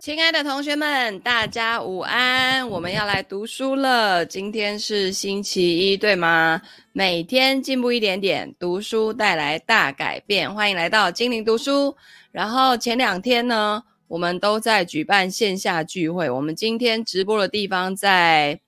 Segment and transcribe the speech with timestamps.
[0.00, 2.68] 亲爱的同学们，大家午安！
[2.70, 4.24] 我们要来读书了。
[4.24, 6.62] 今天是星期一，对吗？
[6.92, 10.54] 每天进步一点点，读书带来大改变。
[10.54, 11.96] 欢迎来到精灵读书。
[12.30, 16.30] 然后前两天呢，我们都在举办线下聚会。
[16.30, 18.60] 我们今天直播的地方在，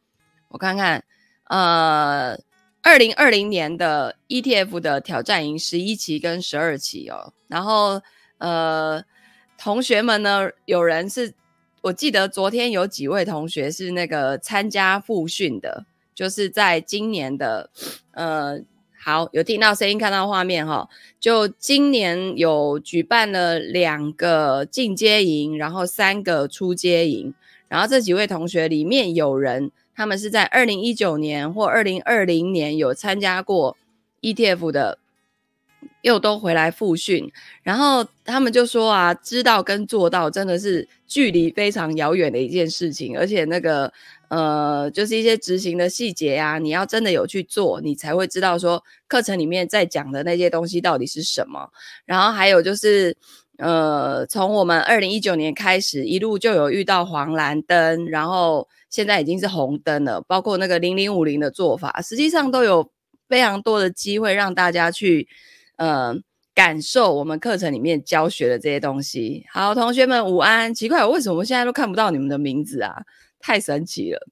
[0.48, 1.04] 我看看，
[1.44, 2.36] 呃，
[2.82, 7.32] 二零二零年的 ETF 的挑战营十一期跟十二期哦。
[7.46, 8.02] 然后，
[8.38, 9.04] 呃。
[9.62, 11.34] 同学们呢，有人是
[11.82, 17.68] 我记得昨天有几位同学是那个参加复训的，就是在今年的，
[18.12, 18.58] 呃，
[18.98, 20.88] 好，有听到声音，看到画面哈，
[21.20, 27.34] 就今年有举办了两个进阶营，然后三个出阶营，
[27.68, 33.76] 然后这几位同学里面有人，他们是在二零一九年或二零二零年有参加过
[34.22, 34.99] ETF 的。
[36.02, 37.30] 又都回来复训，
[37.62, 43.92] 然后他们就说啊，知道跟做到真的是距离非常遥远的一件事情，而且那个
[44.28, 51.68] 呃，就是一些执行的细节啊，你要真的有去做，你才会知道说课程里面在讲的那些东西到底是什么。
[52.06, 53.14] 然后还有就是
[53.58, 62.90] 呃，从我们二零一九年开始，一路就有遇到黄蓝灯，然后现在已经是红灯了，包括那个零零五零的做法，实际上都有
[63.28, 65.28] 非常多的机会让大家去。
[65.80, 66.14] 呃，
[66.54, 69.46] 感受我们课程里面教学的这些东西。
[69.50, 70.74] 好，同学们午安。
[70.74, 72.94] 奇怪，为什么我现在都看不到你们的名字啊？
[73.38, 74.28] 太神奇了。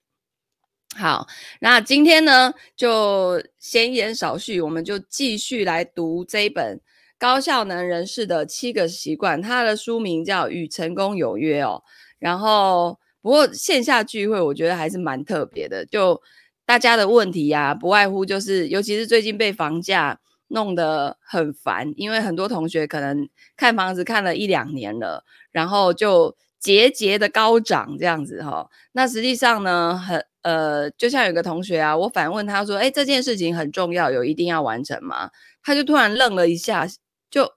[0.95, 1.27] 好，
[1.61, 6.77] 那今天呢，就闲言少叙，我们就继续来读这一本
[7.19, 11.83] 《高效能人士的七个习惯》，它的书名叫《与成功有约》哦。
[12.19, 16.21] 然后，不过线下聚会我觉得还是蛮特别的，就
[16.67, 20.21] 大家的问题呀、不外乎就是，尤其是最近被房价。
[20.49, 28.69] 弄得很烦，因为很多同学可能看房子看了一两年了，然后就节节的高涨这样子哈。
[28.93, 35.31] 那实际上呢，很呃，就像有个同学啊，我反问他说：“哎，这件事情很重要，有一定要完成吗？”
[35.63, 36.87] 他就突然愣了一下，
[37.31, 37.53] 就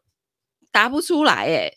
[0.72, 1.46] 答不出来。
[1.46, 1.72] 哎，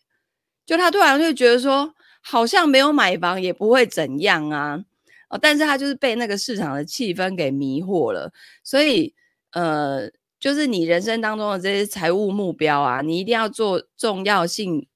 [0.66, 4.80] 就他突然就觉得说，好像没有买房也不会怎样啊。
[5.28, 8.32] 哦，但是他就是被那个市场的气氛给迷惑了，
[8.64, 9.14] 所以
[9.52, 10.10] 呃。
[10.44, 14.86] 就是你人生当中的这些财务目标啊，你一定要做重要性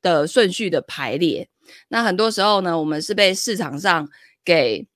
[0.00, 1.48] 的顺序的排列。
[1.88, 4.08] 那很多时候呢，我们是被市场上
[4.44, 4.86] 给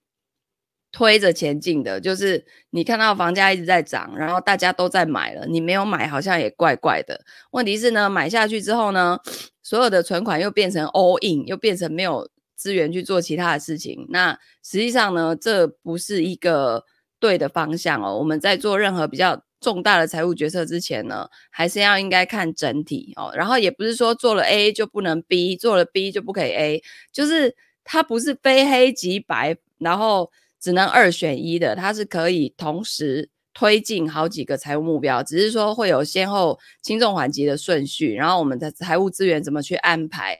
[0.92, 2.00] 推着前进的。
[2.00, 7.24] 就是你看到房价一直在涨，然后大家都在买了，你没有买好像也怪怪的。
[7.50, 9.18] 问题是呢，买下去之后呢，
[9.60, 14.06] 所有的存款又变成 all in，又变成没有资源去做其他的事情。
[14.10, 16.84] 那实际上呢，这不是一个
[17.18, 18.16] 对的方向哦。
[18.16, 23.32] 我们在做任何比较重大的财务决策之前呢，还是要应该看整体哦。
[23.34, 30.30] 然后也不是说做了 A 就不能 B，做了 B 就不可以 A，就是它不是非黑即白，然后
[30.60, 40.38] 只能二选一的，它是可以同时推进好几个财务目标，只是说会有先后轻重缓急的顺序，然后我们的财务资源怎么去安排，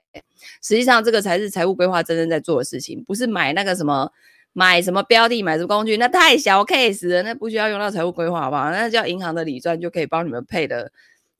[0.62, 4.12] 实际上这个才是财务规划真正在做的事情，不是买那个什么。
[4.54, 8.70] 买什么标的，买什么工具，那太小 case 了，那不需要用到财务规划，好不好？
[8.70, 10.91] 那叫银行的理赚就可以帮你们配得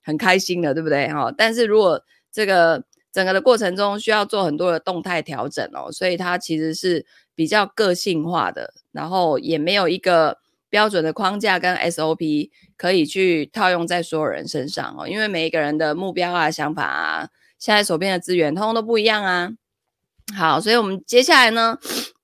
[0.03, 1.07] 很开心了，对不对？
[1.07, 10.37] 哈，但是如果这个整个的过程中需要做很多的动态调整哦，所以它其实是比较个性化的，然后也没有一个
[10.69, 19.53] 标准的框架跟 SOP 可以去套用在所有人身上哦，因为每一个人的目标啊、想法啊，现在手边的资源通通都不一样啊。
[20.35, 21.77] 好，所以我们接下来呢，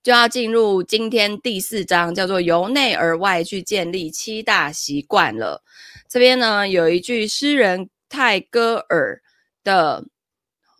[0.03, 5.63] 就要进入今天第四章，叫做由内而外去建立七大习惯了。
[6.07, 9.21] 这边呢，有一句诗人泰戈尔
[9.63, 10.05] 的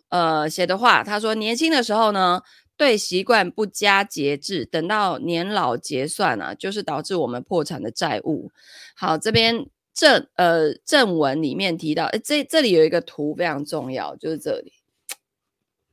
[0.08, 2.42] 呃写的话，他说：“年轻的时候呢，
[2.76, 8.50] 对习惯不加节制，等到年老结算啊，就是导致我们破产的债务。”
[8.96, 14.72] 好，这边正呃正文里面提到，诶这这里有一个图非常重要，就是这里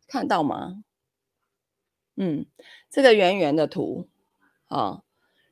[0.07, 0.83] 看到吗？
[2.19, 2.45] 嗯。
[2.91, 4.07] 这个圆圆的图，
[4.67, 5.03] 哦，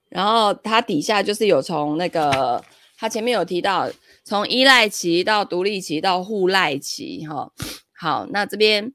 [0.09, 2.63] 然后它底下就是有从那个，
[2.97, 3.89] 它前面有提到，
[4.23, 7.51] 从依赖期到独立期到互赖期，哈、
[7.95, 8.93] 好，那这边。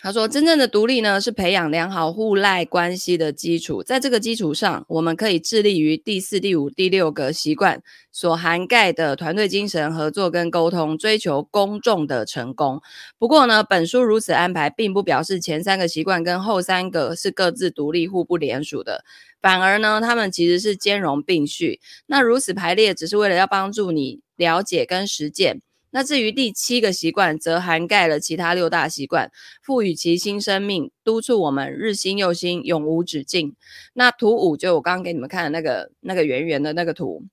[0.00, 3.82] 他说：“真正的独立呢，是培养良好互赖关系的基础。
[3.82, 12.80] 在这个基础上，我们可以致力于第四、第五、第六个习惯所涵盖的团队精神、合作跟沟通，追求公众的成功。
[13.18, 19.04] 不过呢，本书如此安排，并不表示前三个习惯跟后三个是各自独立、互不连属的。
[19.42, 21.80] 反而呢，他们其实是兼容并蓄。
[22.06, 25.60] 那如此排列，只是为了要帮助你了解跟实践。”
[25.90, 29.30] 那至于第七个习惯，则涵盖了其他六大习惯，
[29.62, 33.54] 赋予其新生命，督促我们日新又新，永无止境。
[33.94, 37.24] 那图五就我刚刚给你们看的那个那个圆圆的那个图，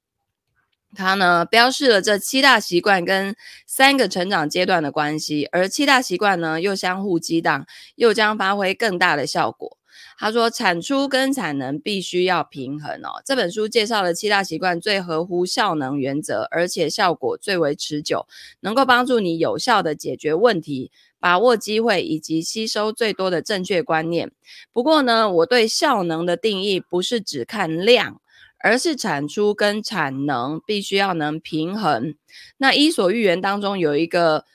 [0.96, 3.36] 它呢标示了这七大习惯跟
[3.68, 9.78] 三个成长阶段的关系，而七大习惯呢又相互激荡，又将发挥更大的效果。
[10.18, 18.26] 他说：“产出跟产能必须要平衡哦。”这本书介绍了七大习惯最合乎效能原则，而且效果最为持久，
[18.62, 24.32] 能够帮助你有效地解决问题、把握机会以及吸收最多的正确观念。
[24.72, 28.22] 不过呢，我对效能的定义不是只看量，
[28.64, 32.16] 而是产出跟产能必须要能平衡。
[32.58, 34.46] 那《伊索寓言》当中有一个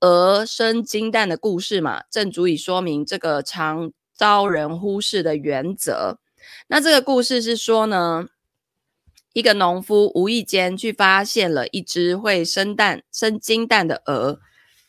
[0.00, 6.18] 鹅生金蛋的故事嘛，正足以说明这个长遭人忽视的原则。
[6.68, 8.26] 那这个故事是说呢，
[9.32, 14.38] 一个农夫无意间去发现了一只会生蛋、生金蛋的鹅。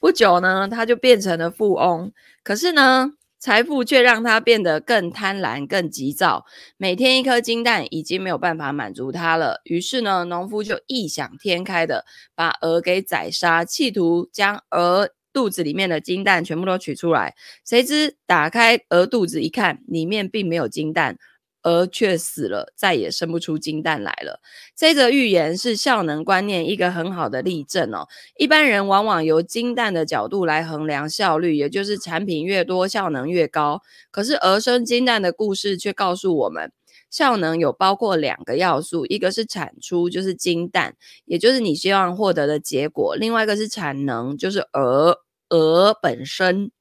[0.01, 2.11] 不久呢，他就变成了富翁。
[2.43, 6.43] 可是呢，财富却让他变得更贪婪、更急躁。
[6.75, 9.61] 每天一颗金蛋已经没有办法满足他了。
[9.63, 12.03] 于是呢，农夫就异想天开的
[12.35, 15.11] 把鹅给宰杀，企图将鹅。
[15.33, 17.35] 肚子里面的金蛋全部都取出来，
[17.65, 21.17] 谁知打开鹅肚子一看，里面并没有金蛋，
[21.63, 24.41] 鹅却死了，再也生不出金蛋来了。
[24.75, 28.07] 这则寓言是效能观念一个很好的例证哦。
[28.37, 33.81] 一般人往往由金蛋的角度来衡量效率，也就是产品越多，效能越高。
[34.09, 36.71] 可是鹅生金蛋的故事却告诉我们，
[37.11, 45.19] 效能有包括两个要素，一个是产出，就是金蛋，也就是你希望获得的结果；另外一个是产能，就是鹅。
[45.53, 46.71] 鹅本身，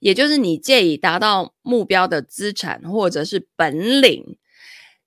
[0.00, 4.38] 也就是你借以达到目标的资产或者是本领。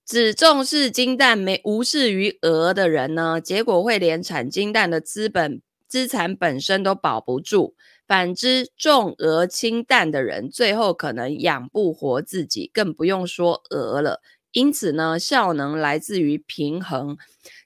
[0.06, 7.74] 只重视金蛋没无视于鹅的人呢，结果会连产金蛋的资本资产本身都保不住。
[8.12, 14.20] 反之，重鹅轻蛋的人，最后可能养不活自己，更不用说鹅了。
[14.52, 17.16] 因此呢，效能来自于平衡。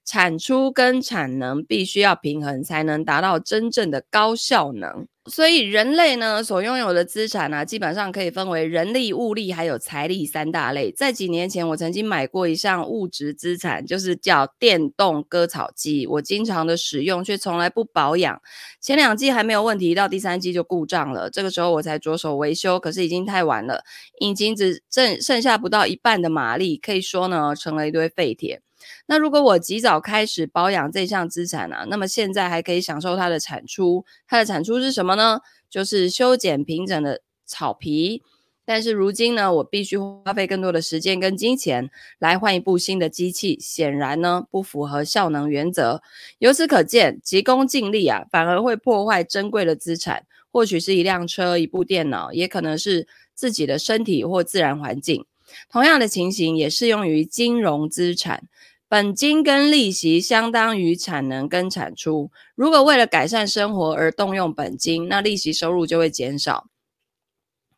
[0.05, 5.07] 产出跟产能必须要平衡，才能达到真正的高效能。
[5.27, 10.91] 所以人类呢，所拥有的资产呢、基本上可以分为人力、物力还有财力三大类。
[10.91, 16.05] 在几年前，我曾经买过一项物质资产，就是叫电动割草机。
[16.05, 18.39] 我经常的使用，却从来不保养。
[18.79, 21.27] 前两季还没有问题，到第三季就故障了。
[21.31, 23.83] 这个时候我才着手维修，可是已经太晚了，
[24.19, 28.61] 引擎只剩剩下不到一半的马力，可以说呢，成了一堆废铁。
[29.05, 34.05] 那如果我及早开始保养这项资产、啊，那么现在还可以享受它的产出。
[34.27, 35.39] 它的产出是什么呢？
[35.69, 38.23] 就是修剪平整的草皮。
[38.67, 46.01] 但是如今呢，我必须花费更多的时间跟金钱来换一部新的机器，显然呢不符合效能原则。
[46.39, 50.25] 由此可见，急功近利啊，反而会破坏珍贵的资产。
[50.51, 55.25] 或许是一辆车、一部电脑，也可能是自己的身体或自然环境。
[55.69, 58.47] 同样的情形也适用于金融资产。
[58.87, 62.29] 本金跟利息相当于产能跟产出。
[62.53, 66.67] 如果为了改善生活而动用本金，那利息收入就会减少，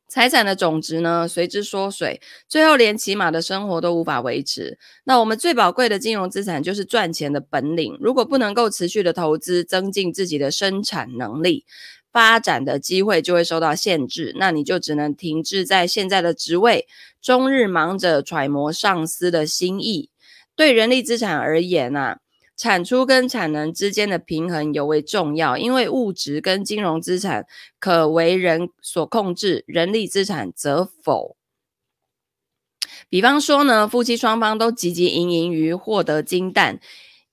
[0.09, 4.77] 财产的总值呢随之缩水，最后连起码的生活都无法维持。
[5.06, 7.98] 那我们最宝贵的金融资产就是赚钱的本领。
[8.01, 11.65] 如果不能够持续的投资，增进自己的生产能力，
[12.12, 14.36] 发展的机会就会受到限制。
[14.38, 16.85] 那你就只能停滞在现在的职位，
[17.21, 20.09] 终日忙着揣摩上司的心意。
[20.57, 22.19] 对人力资产而言啊，
[22.57, 27.45] 产出跟产能之间的平衡尤为重要，因为物质跟金融资产
[27.78, 31.37] 可为人所控制，人力资产则否。
[33.07, 36.80] 比方说呢，夫妻双方都汲汲营营于获得金蛋，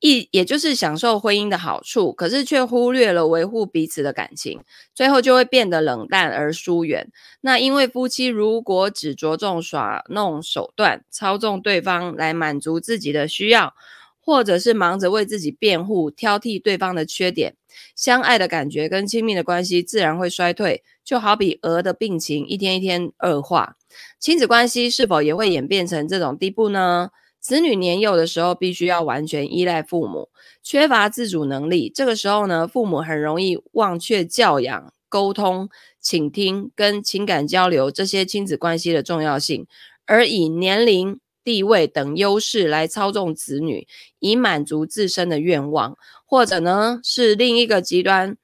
[0.01, 4.61] 一也就是享受婚姻的好处，可是却忽略了维护彼此的感情，
[4.95, 7.11] 最后就会变得冷淡而疏远。
[7.41, 13.75] 那因为夫妻如果只着重耍弄手段，操纵对方来满足自己的需要，
[14.21, 17.57] 或者是忙着为自己辩护，挑剔对方的缺点，
[17.97, 20.83] 相爱的感觉跟亲密的关系自然会衰退。
[21.03, 23.77] 就好比鹅的病情一天一天恶化，
[24.19, 27.11] 亲子关系是否也会演变成这种地步呢？
[27.45, 30.31] 子女年幼的时候，必须要完全依赖父母，
[30.63, 31.93] 缺乏自主能力。
[31.95, 35.69] 这个时候呢，父母很容易忘却教养、沟通、
[36.01, 39.67] 倾听跟情感交流这些亲子关系的重要性，
[40.07, 43.87] 而以年龄、地位等优势来操纵子女，
[44.21, 48.39] 以满足自身的愿望，或者呢，是另一个极端。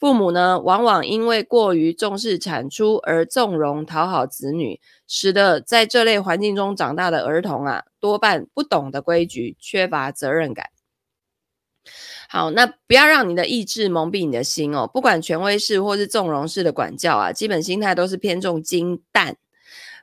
[0.00, 10.70] 父母呢，往往因为过于重视产出而纵容讨好子女，使得在这类环境中长大的儿童啊，多半不懂得规矩，缺乏责任感。
[12.30, 14.86] 好，那不要让你的意志蒙蔽你的心哦。
[14.86, 19.36] 不管权威式或是纵容式的管教啊，基本心态都是偏重金蛋。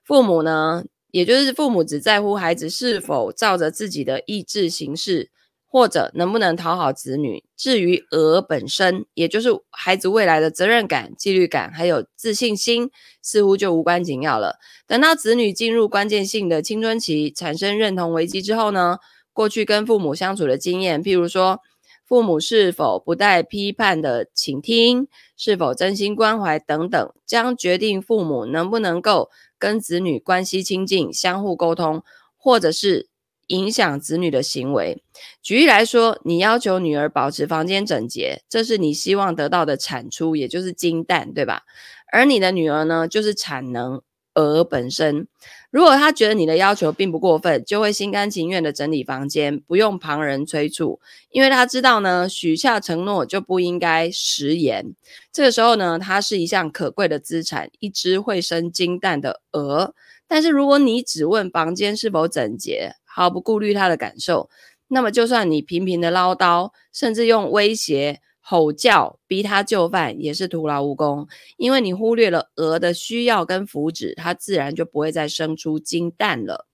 [0.04, 5.32] 父母呢，也就是父母只在乎孩子是否照着自己的意志行事，
[5.70, 7.44] 或者能不能讨好子女。
[7.56, 12.90] 至于鹅本身，也就是孩子未来的责任感、纪律感，还有自信心，
[13.22, 14.58] 似乎就无关紧要了。
[14.88, 18.98] 等到子女进入关键性的青春期，产生认同危机之后呢，
[19.34, 21.60] 过去跟父母相处的经验，譬如说，
[22.06, 32.02] 父母是否不带批判的倾听，是否真心关怀等等，将决定父母能不能够跟子女关系亲近、相互沟通，
[32.38, 33.10] 或者是
[33.48, 35.02] 影响子女的行为。
[35.42, 41.64] 举例来说，你要求女儿保持房间整洁，这是你希望得到的产出，也就是金蛋，对吧？
[42.12, 44.02] 而你的女儿呢，就是产能。
[44.40, 45.28] 鹅本身，
[45.72, 51.00] 如果她觉得你的要求并不过分，就会心甘情愿的整理房间，不用旁人催促，
[51.32, 54.94] 因为她知道呢，许下承诺就不应该食言。
[55.34, 59.96] 这个时候呢，它是一项可贵的资产，一只会生金蛋的鹅。
[60.28, 64.48] 但是如果你只问房间是否整洁，毫不顾虑他的感受，
[64.90, 68.22] 那么就算你频频的唠叨，甚至用威胁。
[68.50, 76.66] 吼叫逼他就范也是徒劳无功，因为你忽略了鹅的需要跟福祉，它自然就不会再生出金蛋了。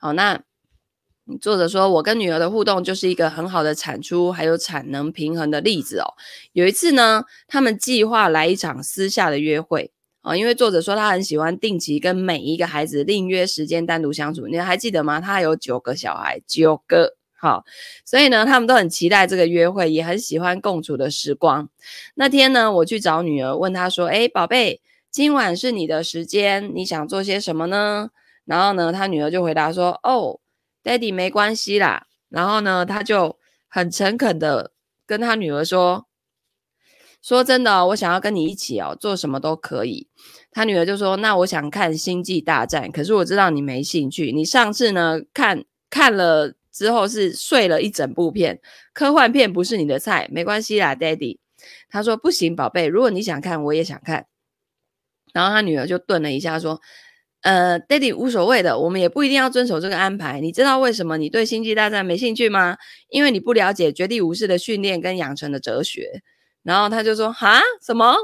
[0.00, 0.40] 好，那
[1.38, 6.14] 作者说，我跟女儿的互动就是一个很好的产出还有产能平衡的例子哦。
[6.54, 9.92] 有一次呢，他们计划来一场私下的约会
[10.28, 15.20] 啊，因为作者说他很喜欢定期跟每一个孩子另约时间单独相处，你还记得吗？
[15.22, 17.14] 他有九个小孩，九个。
[17.40, 17.64] 好，
[18.04, 21.70] 所以呢，他们都很期待这个约会，也很喜欢共处的时光。
[22.14, 28.10] 那天呢，我去找女儿，问她说：“诶，宝贝，今晚是你的时间，你想做些什么呢？”
[28.44, 30.40] 然后呢，她女儿就回答说：“哦
[30.82, 34.72] ，Daddy 没关系啦。”然后呢，他就很诚恳的
[35.06, 36.06] 跟他女儿说
[37.22, 40.08] ：“说真的，我想要跟你一起哦，做什么都可以。”
[40.52, 44.32] 他女儿就说：“那我想看《星际大战》，可是我知道你没兴趣。
[44.32, 48.60] 你上次呢，看看了。”之后是睡了一整部片，
[48.92, 51.38] 科幻片不是你的菜，没关系啦，Daddy。
[51.88, 54.26] 他说不行，宝贝，如果你想看，我也想看。
[55.32, 56.80] 然后他女儿就顿了一下，说
[57.42, 60.40] ：“呃，Daddy 无所谓的，我们也不一定要遵守这个安排。
[60.40, 62.76] 你知道为什么你对星际大战没兴趣吗？
[63.08, 66.22] 因为你不了解绝地武士的训练跟养成的哲学。”
[66.62, 68.14] 然后他就说：“哈，什么？”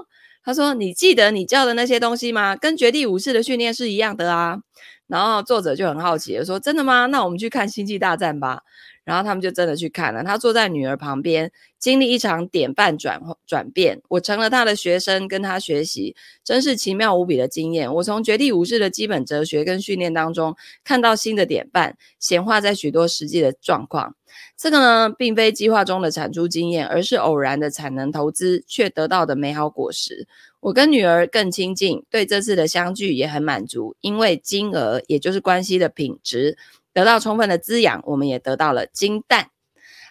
[0.44, 2.54] 他说：“你记得你教的那些东西吗？
[2.56, 4.58] 跟绝地武士的训练是一样的啊。”
[5.06, 7.06] 然后作者就很好奇说：“真的吗？
[7.06, 8.62] 那我们去看《星际大战》吧。”
[9.04, 10.24] 然后他们就真的去看了。
[10.24, 14.00] 他坐在女儿旁边，经历一场典范转转变。
[14.08, 17.92] 我成了他的学生，跟他学习，真是奇妙无比的经验。
[17.94, 24.16] 我从绝地武士的基本哲学跟训练当中，看到新的典范显化在许多实际的状况。
[24.56, 30.26] 这个呢，并非计划中的产出经验，而是偶然的产能投资却得到的美好果实。
[30.60, 36.56] 我跟女儿更亲近，对这次的相聚也很满足，因为金额，也就是关系的品质
[36.94, 39.50] 得到充分的滋养，我们也得到了金蛋。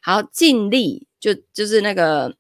[0.04, 2.36] 好，尽力就就是那个。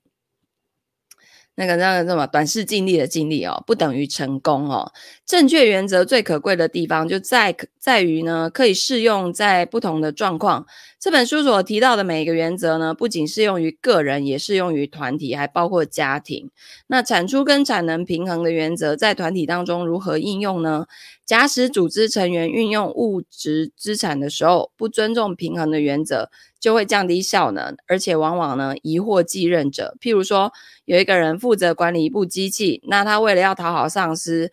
[1.55, 4.91] 那个那个什么短视近利的尽力哦，不等于成功哦。
[5.25, 10.65] 正确原则最可贵的地方就在在于呢，可以适用在不同的状况。
[10.99, 16.49] 这本书所提到的每一个原则呢，不仅适用于个人，也适用于团体，还包括家庭。
[16.87, 20.85] 那产出跟产能平衡的原则在团体当中如何应用呢？
[21.25, 26.29] 假使组织成员运用物质资产的时候，不尊重平衡的原则，
[26.63, 29.97] 就会降低效能，而且往往呢，疑惑继任者。
[29.99, 30.53] 譬如说，
[30.85, 34.49] 有一个人负责管理一部机器，那他为了要讨好上司，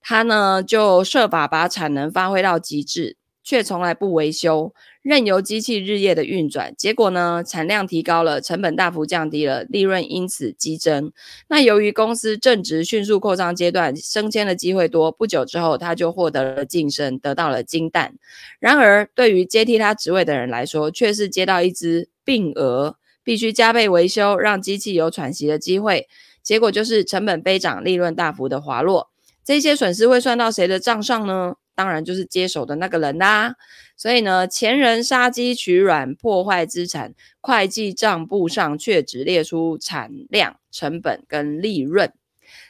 [0.00, 3.16] 他呢就设法把产能发挥到极致。
[3.48, 11.10] 却从来不维修，任由机器日夜的运转，结果呢，产量提高了，成本大幅降低了，利润因此激增。
[11.48, 18.16] 那由于公司正值迅速扩张阶段，升迁的机会多，不久之后他就获得了晋升，得到了金蛋。
[18.60, 26.06] 然而，对于接替他职位的人来说，却是接到一只病鹅，必须加倍维修，让机器有喘息的机会。
[26.42, 29.08] 结果就是成本飞涨，利润大幅的滑落。
[29.42, 31.54] 这些损失会算到谁的账上呢？
[31.78, 33.54] 当然就是接手的那个人啦，
[33.96, 42.12] 所以呢，前人杀鸡取卵，破坏资产，会计账簿上却只列出产量、成本跟利润。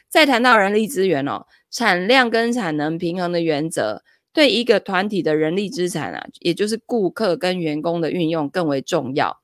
[0.07, 9.39] 再谈到人力资源哦，产量跟产能平衡的原则，对一个团体的人力资产啊，也就是顾客跟员工的运用更为重要。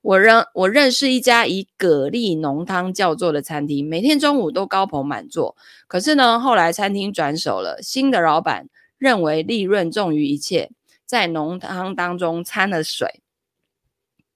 [0.00, 5.54] 我认我认识一家以蛤蜊浓汤叫座的餐厅，每天中午都高朋满座，
[5.86, 8.70] 可是呢，后来餐厅转手了，新的老板。
[9.00, 10.70] 认为利润重于一切，
[11.06, 13.22] 在浓汤当中掺了水，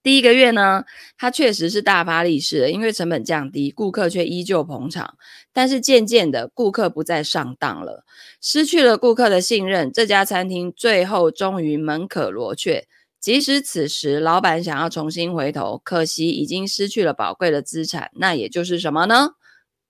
[0.01, 0.85] 第一个月呢，
[1.17, 5.17] 他确实是大发利市的，因为成本降低，顾客却依旧捧场。
[5.53, 8.03] 但是渐渐的，顾客不再上当了，
[8.41, 12.87] 失去了顾客的信任，这家餐厅最后终于门可罗雀。
[13.19, 19.29] 即使此时老板想要重新回头，可惜已经失去了宝贵的资产，那也就是什么呢？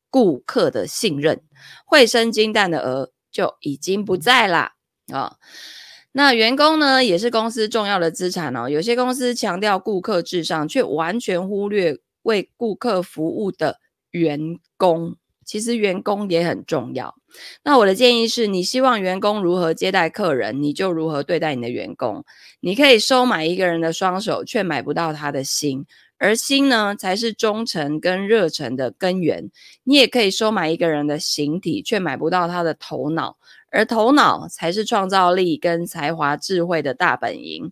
[0.10, 1.42] 顾客的信任，
[1.86, 4.72] 会生金蛋的鹅就已经不在啦
[5.12, 5.20] 啊。
[5.20, 5.36] 哦
[6.18, 8.70] 那员工呢，也是公司重要的资产哦。
[8.70, 14.40] 有些公司强调顾客至上，却完全忽略为顾客服务的员
[14.78, 15.18] 工。
[15.44, 17.14] 其实员工也很重要。
[17.66, 22.24] 那我的建议是，你希望员工如何接待客人，你就如何对待你的员工。
[22.62, 25.86] 你可以收买一个人的双手，却买不到他的心。
[26.18, 29.52] 而心呢，才是忠诚跟热忱的根源。
[29.84, 33.38] 你也可以收买一个人的形体，却买不到他的头脑。
[33.72, 37.72] 而头脑才是创造力跟才华、智慧的大本营。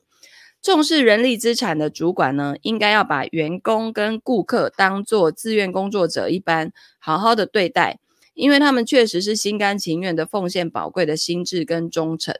[0.61, 7.99] 重视人力资产的主管呢，应该要把员工跟顾客当作自愿工作者一般，好好的对待，
[8.33, 12.35] 因为他们确实是心甘情愿的奉献宝贵的心智跟忠诚。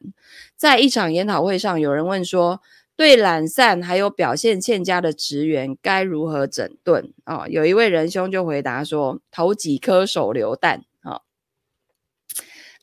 [0.56, 2.62] 在一场研讨会上，有人问说，
[2.96, 7.14] 对懒散还有表现欠佳的职员该如何整顿？
[7.26, 10.84] 哦，有一位仁兄就回答说，投几颗手榴弹。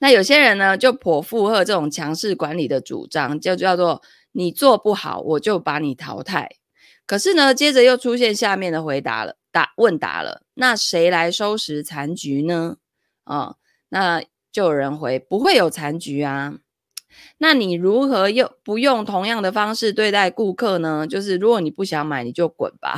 [0.03, 4.01] 那有些人呢，就颇附和这种强势管理的主张，就叫做
[4.33, 6.49] 你做不好，我就把你淘汰。
[7.05, 12.79] 可是呢，接着又出现下面的回答了，答问答了，那谁来收拾残局呢？
[13.25, 13.57] 啊、
[13.91, 16.55] 那就有人回，不会有残局啊。
[17.39, 21.07] 那你如何用不用同样的方式对待顾客呢？
[21.07, 22.95] 就是如果你不想买，你就滚吧。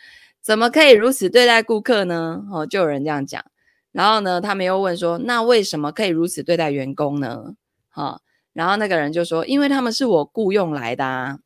[0.42, 2.44] 怎么可以如此对待顾客呢？
[2.52, 3.44] 哦，就有人这样讲。
[3.92, 7.54] 然后呢，他们又问说：“那为什么可以如此对待员工呢？”
[7.88, 8.20] 哈，
[8.52, 11.38] 然后那个人就说：“因为他们是我雇佣来的啊。”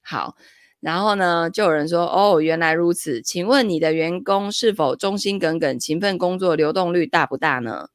[0.00, 0.36] 好，
[0.80, 7.88] 然后呢，就有人说：“哦，原来如此，请问你的员工是否忠心耿耿、勤奋工作、流动率大不大呢？”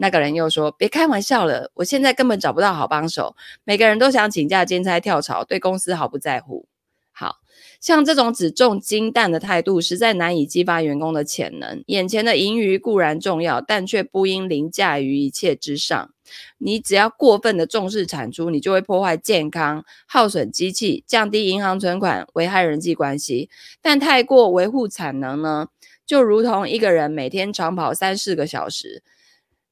[0.00, 6.66] 那个人又说：“别开玩笑了，我现在根本找不到好帮手，每个人都想请假兼差跳槽，对公司毫不在乎。”
[7.12, 7.36] 好。
[7.80, 11.82] 像这种只重金蛋的态度，实在难以激发员工的潜能。
[11.86, 16.10] 眼前的盈余固然重要，但却不应凌驾于一切之上。
[16.58, 23.48] 你只要过分的重视产出，你就会破坏健康、耗损机器、降低银行存款、危害人际关系。
[23.80, 25.68] 但太过维护产能呢，
[26.06, 29.02] 就如同一个人每天长跑三四个小时，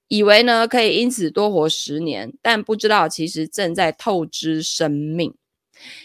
[0.08, 5.34] 以为呢可以因此多活十年，但不知道其实正在透支生命。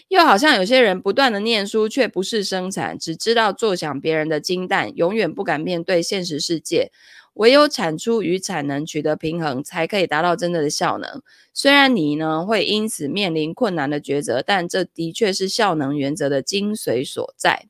[0.08, 6.90] 又好像有些人不断的念书，却不是生产，只知道坐享别人的金蛋，永远不敢面对现实世界。
[7.34, 11.22] 唯有产出与产能取得平衡，才可以达到真正的效能。
[11.54, 17.68] 虽然你呢会因此面临困难的抉择，但这的确是效能原则的精髓所在。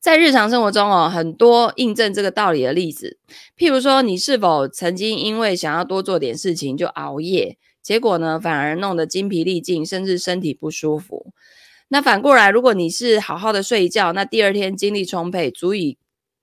[0.00, 3.18] 在日常生活中哦，很多印证这个道理的例子，
[3.56, 7.56] 譬如说，你是否曾经因为想要多做点事情就熬夜？
[7.82, 11.32] 结果呢，反而弄得精疲力尽，甚至身体不舒服。
[11.88, 15.98] 那反过来，如果你是好好的睡一觉，那第二天精力充沛，足以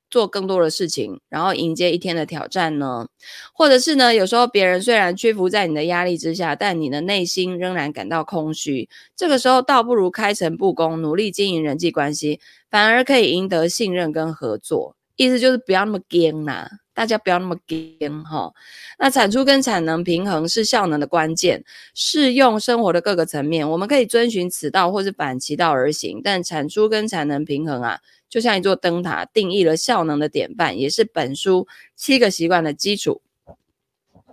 [0.10, 3.08] 做更多的事情，然后迎接一天的挑战呢？
[3.54, 8.90] 或者是呢，有时候别人虽然屈服在你的压力之下，但你的内心仍然感到空虚。
[9.16, 14.96] 这个时候，倒不如开诚布公，努力经营人际关系，反而可以赢得信任跟合作。
[15.16, 18.54] 意思就是不要那么僵呐，大家不要那么僵哈。
[18.98, 26.20] 那产出跟产能平衡是效能的关键，适用生活的各个层面，我们可以遵循此道或是反其道而行。
[26.22, 33.22] 但产出跟产能平衡啊，就像一座灯塔，定义了效能的典范，也是本书七个习惯的基础。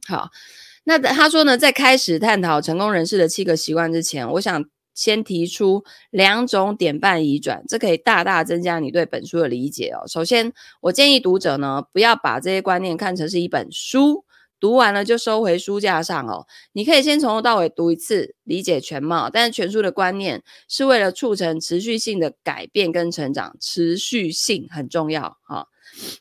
[0.08, 0.30] 好，
[0.82, 4.64] 那他说呢，在开始探讨成功人士的七个习惯之前，我想。
[4.96, 10.08] 先提出两种典范移转，这可以大大增加你对本书的理解哦。
[10.08, 14.24] 首先，我建议读者呢，不要把这些观念看成是一本书，
[14.58, 16.46] 读完了就收回书架上哦。
[16.72, 19.28] 你可以先从头到尾读一次，理解全貌。
[19.28, 25.68] 但是全书的观念是为了促成持续性的改变跟成长，持续性很重要哈。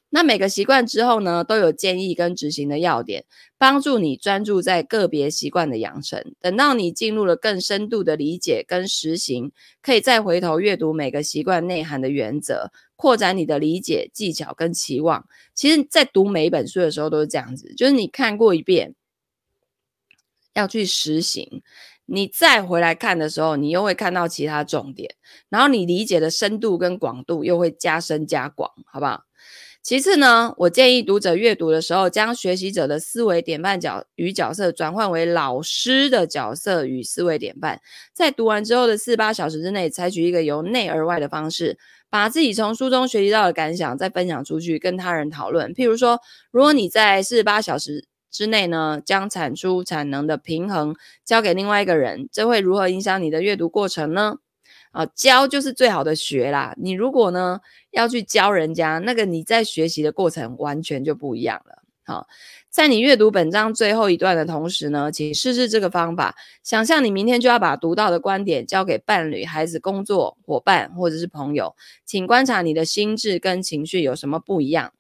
[0.10, 3.26] 那每个习惯之后呢，都有建议跟执行的要点，
[3.58, 6.34] 帮助你专注在个别习惯的养成。
[6.40, 15.28] 等到你进入了更深度的理解跟实行，可以再回头阅读每个习惯内涵的原则，扩展你的理解、技巧跟期望。
[15.54, 18.96] 其实，在读每一本书的时候都是这样子，就是你看过一遍，
[20.54, 21.62] 要去实行，
[22.06, 25.16] 你再回来看的时候，你又会看到其他重点，
[25.50, 29.24] 然后你理解的深度跟广度又会加深加广，好不好？
[29.86, 37.80] 其次呢，我建议读者阅读的时候，将学习者的思维典范角与角色转换为老师的角色与思维典范，
[38.12, 41.78] 在读完之后的四十八小时之内，采取一个由内而外的方式，
[42.10, 45.72] 把自己从书中学习到的感想再分享出去，跟他人讨论。
[45.76, 46.20] 譬如说，
[46.50, 54.38] 如果你在四十八小时之内呢，将产出产能的平衡交给另外一个人，这会如何影响你的阅读过程呢？
[54.96, 56.74] 啊，教就是最好的学啦。
[56.78, 57.60] 你如果呢
[57.92, 61.84] 要去教人家，那个你在学习的过程完全就不一样了。
[62.06, 62.28] 好，
[62.70, 74.94] 在你阅读本章最后一段的同时呢，请试试这个方法，想象你明天就要把读到的观点交给伴侣、孩子、工作伙伴或者是朋友，请观察你的心智跟情绪有什么不一样。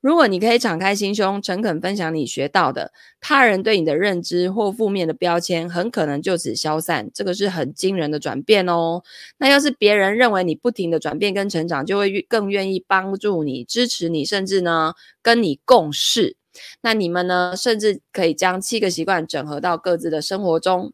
[0.00, 9.02] 如果你可以敞开心胸，诚恳分享你学到的，他人对你的认知或负面的标签很可能就此消散，这个是很惊人的转变哦。
[9.38, 16.36] 那要是别人认为你不停的转变跟成长，就会更愿意帮助你、支持你，甚至呢跟你共事。
[16.80, 20.92] 那你们呢，甚至可以将七个习惯整合到各自的生活中。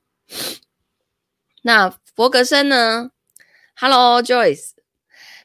[1.63, 3.11] 那弗格森呢
[3.77, 4.82] ？Hello Joyce。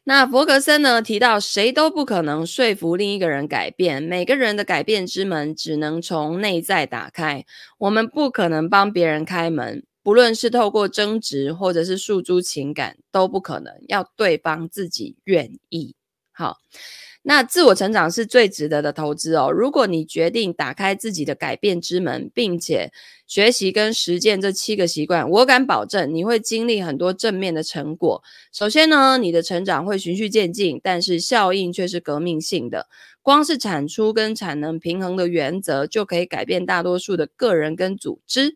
[0.10, 7.46] 那弗格森呢提到，谁都不可能说服另一个人改变，每个人的改变之门只能从内在打开。
[7.78, 13.74] 我们不可能帮别人开门，不论是透过争执或者是诉诸情感，都不可能。
[13.90, 15.94] 要对方自己愿意。
[16.32, 16.56] 好。
[17.30, 19.52] 那自我成长是最值得的投资哦。
[19.52, 22.90] 如果你决定打开自己的改变之门，并且
[23.28, 28.24] 学习跟实践这七个习惯，我敢保证你会经历很多正面的成果。
[28.54, 32.88] 首先呢，你的成长会循序渐进，但是效应却是革命性的。
[33.22, 38.56] 光是产出跟产能平衡的原则，就可以改变大多数的个人跟组织。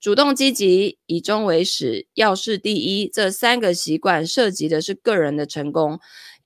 [0.00, 5.98] 主动积极，以终为始，要事第一，这三个习惯涉及的是个人的成功。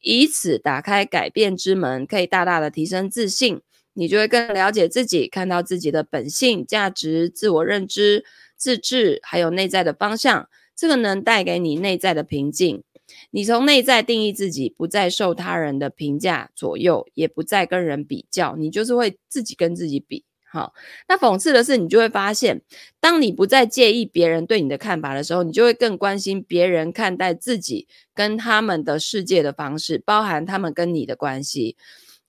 [0.02, 3.62] 以此打开改变之门，可以大大的提升自信，
[3.94, 8.24] 你就会更了解自己，看到自己的本性、价值、自我认知、
[8.56, 10.48] 自制，还有内在的方向。
[10.74, 12.82] 这个能带给你内在的平静。
[13.30, 20.24] 你从内在定义自己，不再受他人的评价左右，也不再跟人比较，你就是会自己跟自己比。
[20.52, 20.74] 好，
[21.08, 22.60] 那讽刺的是，你就会发现，
[23.00, 31.78] 当你不再介意别人对你的看法的时候，你就会更关心别人看待自己跟他们的世界的方式，包含他们跟你的关系，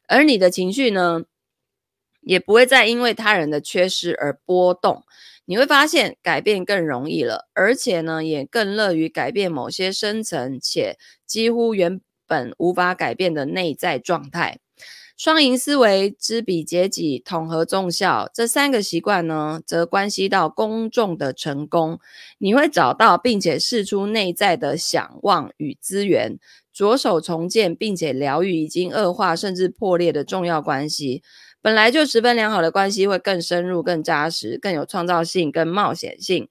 [0.08, 1.24] 而你的情绪呢，
[2.22, 5.04] 也不会再因为他人的缺失而波动。
[5.44, 14.60] 你会发现改变更容易了，而且呢，也更乐于改变某些深层且几乎原本无法改变的内在状态。
[15.16, 22.00] 双赢思维、知彼解己、统合众效这三个习惯呢，则关系到公众的成功。
[22.40, 26.40] 你会找到并且释出内在的想望与资源，
[26.74, 31.22] 着手重建并且疗愈已经恶化甚至破裂的重要关系。
[31.62, 36.50] 本来就十分良好的关系会更深入、更扎实、更有创造性、跟冒险性。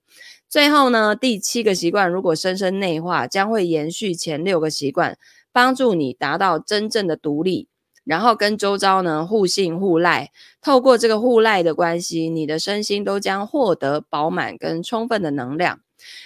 [0.48, 5.18] 最后呢，第七个习惯如果深深内化，将会延续前六个习惯，
[5.53, 7.68] 帮助你达到真正的独立。
[8.05, 15.81] 然后跟周遭呢互信互赖，透过这个互赖的关系，你的身心都将获得饱满跟充分的能量。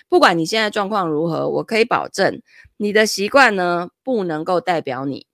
[0.09, 2.41] 不管你现在状况如何，我可以保证，
[2.79, 5.27] 你的习惯呢不能够代表你。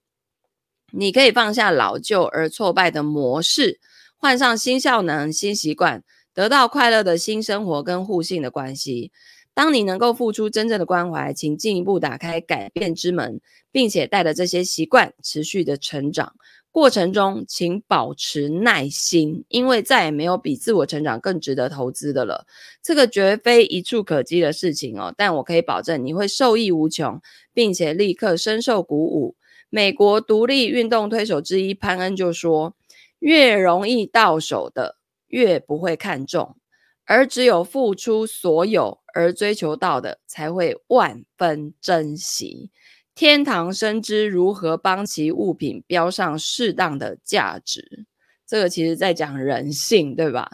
[0.91, 3.79] 你可以放下老旧而挫败的模式，
[4.17, 6.03] 换上新效能、新习惯，
[6.35, 9.13] 得到快乐的新生活跟互信的关系。
[9.55, 16.35] 当你能够付出真正的关怀，请进一步打开改变之门，并且带着这些习惯持续的成长。
[16.71, 22.47] 过程中，请保持耐心，因为再也没有比自我成长更值得投资的了。
[22.83, 27.21] 这个绝非一蹴可几的事情哦，但我可以保证你会受益无穷，
[27.53, 29.37] 并且立刻深受鼓舞。
[29.69, 32.75] 美国独立运动推手之一潘恩就说
[33.21, 34.97] ：“越容易到手的，
[35.29, 36.57] 越不会看重。”
[37.05, 42.71] 而只有付出所有而追求到的，才会万分珍惜。
[43.15, 48.07] 天堂深知如何帮其物品标上适当的价值。
[48.47, 50.53] 这个其实在讲人性，对吧？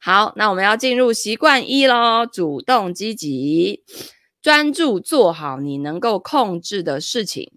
[0.00, 3.84] 好，那我们要进入习惯一咯，主动积极，
[4.40, 7.52] 专注做好你能够控制的事情。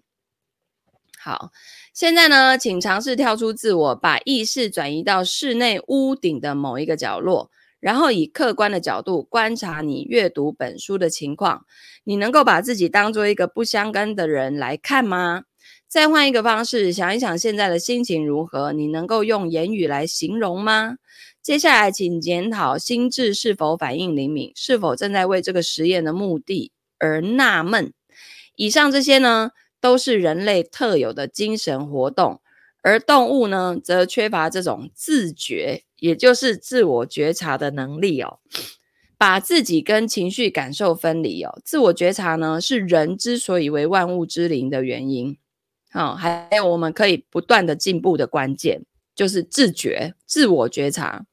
[1.18, 1.50] 好，
[1.92, 7.50] 现在呢，请尝试跳出自我，把意识转移到室内屋顶的某一个角落。
[7.84, 11.66] 然后以客观的角度观察你阅读本书的情况，
[12.04, 15.42] 你能够把自己当做一个不相干的人来看吗？
[15.86, 18.72] 再换一个方式想一想，现在的心情如何？
[18.72, 20.96] 你能够用言语来形容吗？
[21.42, 27.92] 接下来，请检讨心智是否反应灵敏，是否正在为这个实验的目的而纳闷。
[28.56, 32.40] 以上这些呢，都是人类特有的精神活动。
[32.80, 38.40] 而动物呢，则缺乏这种自觉，也就是自我觉察的能力哦。
[39.16, 41.62] 把自己跟情绪感受分离哦。
[41.64, 45.38] 自我觉察呢，是人之所以为万物之灵的原因。
[45.90, 48.82] 好、哦，还有我们可以不断的进步的关键，
[49.14, 51.24] 就是自觉、自我觉察。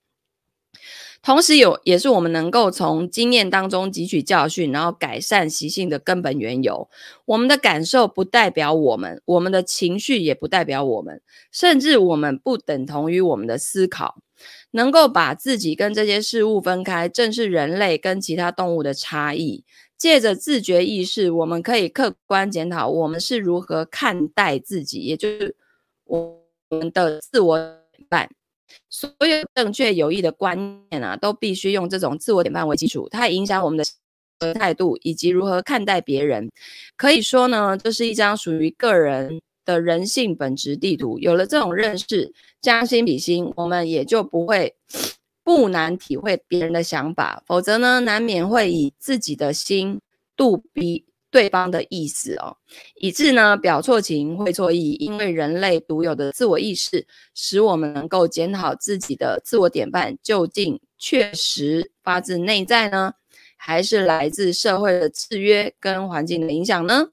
[1.24, 6.90] 同时有，也是我们能够从经验当中汲取教训，然后改善习性的根本缘由。
[7.26, 14.18] 我们的感受不代表我们，我们的情绪也不代表我们，甚至我们不等同于我们的思考。
[14.72, 19.64] 能够把自己跟这些事物分开，正是人类跟其他动物的差异。
[19.98, 25.56] 借着自觉意识，我们可以客观检讨我们是如何看待自己，也就是
[26.06, 27.78] 我们的自我。
[28.90, 36.50] 所有正确有益的观念啊，都必须用这种自我典范为基础，它影响我们的态度以及如何看待别人。
[36.98, 41.20] 可以说呢，这是一张属于个人的人性本质地图。
[41.20, 44.76] 有了这种认识，将心比心，我们也就不会
[45.44, 47.44] 不难体会别人的想法。
[47.46, 50.00] 否则呢，难免会以自己的心
[50.36, 51.06] 度逼。
[51.32, 52.58] 对方的意思哦，
[52.96, 63.14] 以致呢表错情会错意，因为人类独有的自我意识，使我们能够检讨自己的自我典范究竟确实发自内在呢，
[63.56, 67.08] 还是来自社会的制约跟环境的影响呢？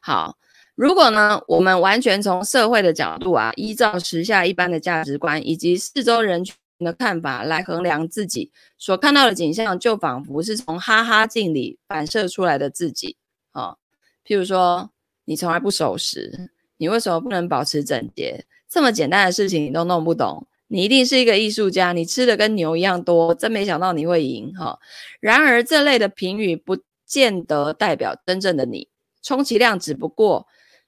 [0.00, 0.38] 好，
[0.74, 6.54] 如果呢我们完全从社会的角度啊，依照时下一般的价值观以及四周人群。
[6.82, 13.16] 的看法来衡量自己所看到的景象，就仿佛是从哈哈镜里反射出来的自己。
[13.52, 13.78] 哦，
[14.24, 14.90] 譬如说，
[15.24, 18.44] 你从来不守时，你为什么不能保持整洁？
[18.68, 21.92] 这么简单的事情你都弄不懂，你一定是一个艺术家。
[21.92, 24.54] 你吃的跟牛一样多，真没想到你会赢。
[24.54, 24.78] 哈、
[25.20, 28.88] 然而这类的评语不见得代表真正的你，
[29.22, 30.46] 充其量只不过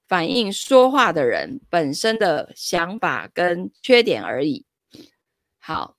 [0.08, 4.64] 反映说话的人本身的想法跟缺点而已。
[5.66, 5.96] 好，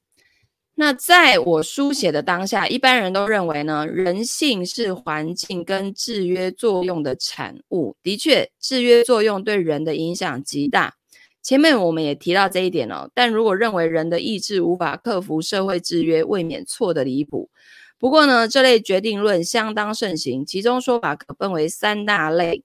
[0.76, 7.96] 那在我书写的当下，一般人都认为呢，人性是环境跟制约作用的产物。
[8.04, 10.94] 的确，制约作用对人的影响极大。
[11.42, 13.10] 前面我们也提到这一点哦。
[13.16, 17.50] 但如果认为人的意志无法克服社会制约，未免错得离谱。
[17.98, 22.62] 不过呢，这类决定论相当盛行，其中说法可分为三大类。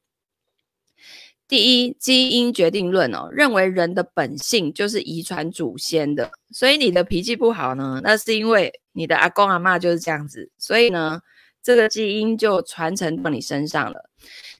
[1.50, 11.20] 第一，基因决定论哦，认为人的本性就是遗传祖先的，所以你的脾气不好呢，那是因为你的阿公阿嬷就是这样子，所以呢，
[11.60, 14.08] 这个基因就传承到你身上了。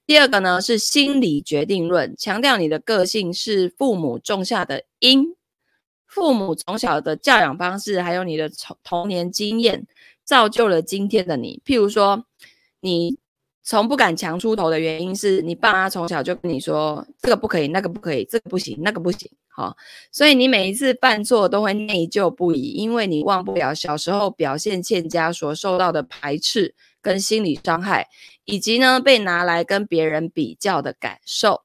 [0.04, 5.36] 第二个呢是心理决定论，强调你的个性是父母种下的因，
[6.08, 9.86] 父母从小的教养方式，还有你的童童年经验，
[10.24, 11.62] 造就了今天的你。
[11.64, 12.26] 譬如说，
[12.80, 13.19] 你。
[13.62, 19.76] 从不敢强出头的原因是你爸妈从小就跟你说这个不可以，那个不可以，这个不行，那个不行，好，
[20.10, 28.08] 所以你每一次犯错都会内疚不已，因为你忘不了小时候表现欠佳所受到的排斥跟心理伤害，
[28.46, 31.62] 以及呢被拿来跟别人比较的感受。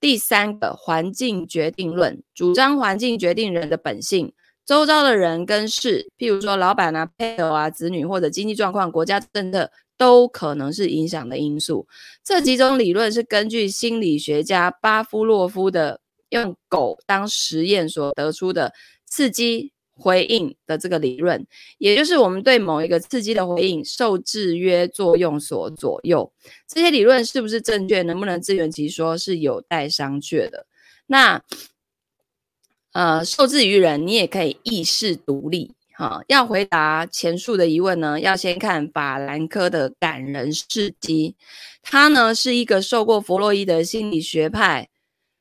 [0.00, 4.32] 第三个环境决定论，主张环境决定人的本性，
[4.64, 9.70] 周遭的人跟事，譬如说老板啊、配偶啊、子女或者经济状况、国家政策。
[9.98, 11.86] 都可能是影响的因素。
[12.24, 18.72] 这几种理论是根据心理学家巴夫洛夫的用狗当实验所得出的
[19.04, 21.44] 刺激回应的这个理论，
[21.78, 26.32] 也就是我们对某一个刺激的回应受制约作用所左右。
[26.68, 30.66] 这些理论是不是正确，能不能自圆其说，是有待商榷的。
[31.06, 31.42] 那
[32.92, 35.74] 呃，受制于人，你也可以意识独立。
[35.98, 41.34] 好，要回答前述的疑问呢，要先看法兰克的感人事迹。
[41.82, 44.90] 他呢是一个受过弗洛伊德心理学派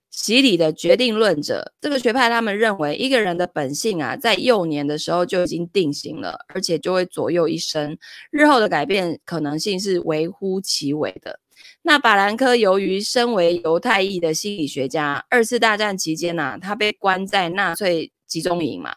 [0.09, 1.73] 洗礼的决定论者。
[1.79, 7.95] 这个学派他们认为，一个人的本性啊，在幼年的时候就已经定型了，而且就会左右一生，
[8.31, 11.39] 日后的改变可能性是微乎其微的。
[11.83, 18.95] 那法兰克由于身为犹太裔的心理学家，二次大战期间呢、啊，他被关在纳粹集中营嘛。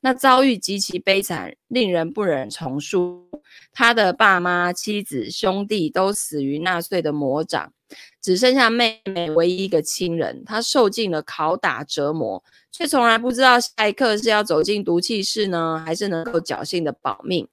[0.00, 3.28] 那遭遇极其悲惨，令人不忍重述。
[3.72, 7.72] 他的爸妈、妻子、兄弟都死于纳粹的魔掌，
[8.20, 10.42] 只剩下妹妹唯一一个亲人。
[10.44, 17.48] 他受尽了拷打折磨，却从来不知道下一刻是要走进毒气室呢，还是能够侥幸的保命。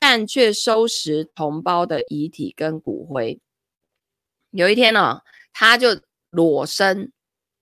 [0.00, 3.40] 但却收拾同胞的遗体跟骨灰。
[4.52, 5.22] 有一天呢、哦，
[5.52, 7.10] 他就裸身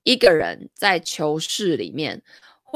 [0.02, 2.22] 一个人在囚室里面。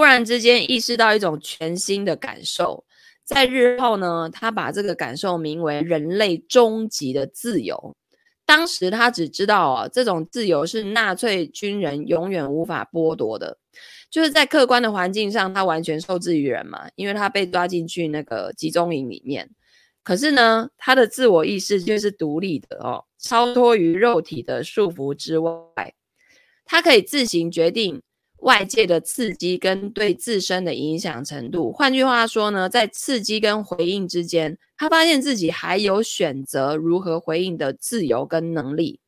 [0.00, 2.82] 忽然之间意识到一种全新的感受，
[3.22, 7.94] 在日后呢，他把这个感受名为人类终极的自由。
[8.46, 13.58] 当时他只知道哦，这种自由是纳粹军人永远无法剥夺的，
[14.10, 19.50] 就是在客观的环境上，他完全受制于人嘛，因为他被抓进去那个集中营里面。
[20.02, 25.52] 可是呢，他的自我意识就是独立的哦，超脱于肉体的束缚之外，
[26.64, 28.00] 他可以自行决定
[28.40, 31.72] 外界的刺激跟对自身的影响程度。
[31.72, 39.00] 换句话说呢，在刺激跟回应之间，他发现自己还有选择如何回应的自由跟能力。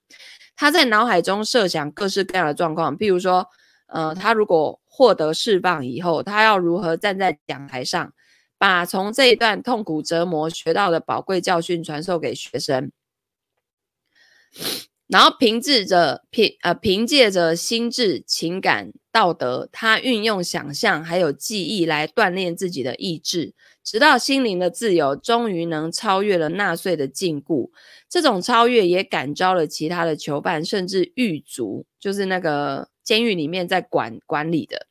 [0.55, 3.47] 他在脑海中设想各式各样的状况，譬如说，
[3.87, 8.13] 呃，他如果获得释放以后，他要如何站在讲台上，
[8.59, 12.93] 把从这一段痛苦折磨学到的宝贵教训传授给学生，
[15.13, 23.53] 然后凭借着凭呃凭借着心智、情感、道德，他运用想象还有记忆来锻炼自己的意志，
[23.85, 27.69] 直到心灵的自由终于能超越了纳粹的禁锢。
[28.09, 34.87] 这种超越也感召了其他的囚犯，甚至狱卒，就是那个监狱里面在管管理的。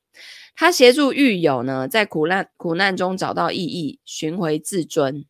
[0.55, 5.25] 他协助狱友呢，在苦难苦难中找到意义，寻回自尊。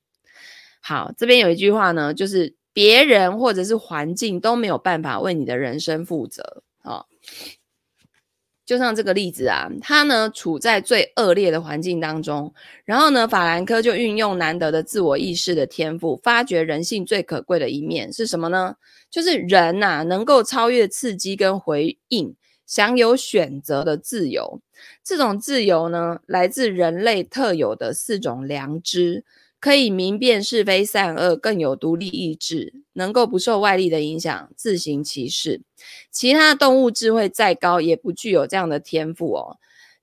[0.81, 6.63] 好，这边有一句话呢，就是别人或者是环境都没有办法为你的人生负责。
[6.83, 7.07] 好，
[8.65, 12.53] 就像这个例子啊，他呢处在最恶劣的环境当中，
[12.85, 18.75] 然后呢，法兰克就运用难得的自我意识的天赋，发掘人性最可贵的一面是什么呢？
[19.09, 22.35] 就是人呐、能够超越刺激跟回应。
[22.67, 24.61] 享有选择的自由，
[25.03, 29.25] 这种自由呢，来自人类特有的四种良知，
[29.61, 35.61] 可以明辨是非善恶，更有独立意志，能够不受外力的影响，自行其事。
[36.11, 39.57] 其他动物智慧再高，也不具有这样的天赋哦。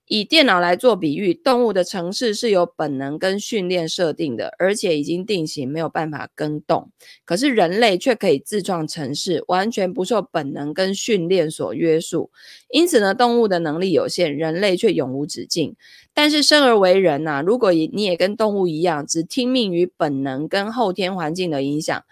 [0.09, 6.89] 以电脑来做比喻，动物的城市是由本能跟训练设定的，而且已经定型，没有办法更动。
[7.25, 12.31] 可是人类却可以自创城市，完全不受本能跟训练所约束。
[12.69, 15.75] 因此呢，动物的能力有限，人类却永无止境。
[16.11, 22.03] 但是生而为人呐、如果你也跟动物一样，只听命于本能跟后天环境的影响，